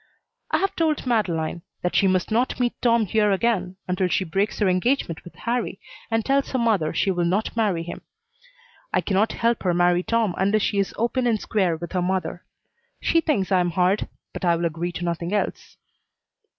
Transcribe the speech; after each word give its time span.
I 0.49 0.57
have 0.57 0.75
told 0.75 1.05
Madeleine 1.05 1.61
that 1.83 1.95
she 1.95 2.07
must 2.07 2.31
not 2.31 2.59
meet 2.59 2.73
Tom 2.81 3.05
here 3.05 3.31
again 3.31 3.75
until 3.87 4.07
she 4.07 4.23
breaks 4.23 4.57
her 4.57 4.67
engagement 4.67 5.23
with 5.23 5.35
Harrie 5.35 5.79
and 6.09 6.25
tells 6.25 6.49
her 6.53 6.57
mother 6.57 6.91
she 6.91 7.11
will 7.11 7.23
not 7.23 7.55
marry 7.55 7.83
him. 7.83 8.01
I 8.91 9.01
cannot 9.01 9.33
help 9.33 9.61
her 9.61 9.75
marry 9.75 10.01
Tom 10.01 10.33
unless 10.39 10.63
she 10.63 10.79
is 10.79 10.95
open 10.97 11.27
and 11.27 11.39
square 11.39 11.77
with 11.77 11.91
her 11.91 12.01
mother. 12.01 12.43
She 12.99 13.21
thinks 13.21 13.51
I 13.51 13.59
am 13.59 13.69
hard, 13.69 14.07
but 14.33 14.43
I 14.43 14.55
will 14.55 14.65
agree 14.65 14.91
to 14.93 15.05
nothing 15.05 15.33
else. 15.35 15.77